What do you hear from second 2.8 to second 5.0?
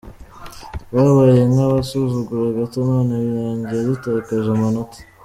none birangiye dutakaje amanota.